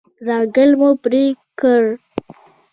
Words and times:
ځنګل 0.25 0.71
مه 0.79 0.89
پرې 1.03 1.23
کړه. 1.59 1.91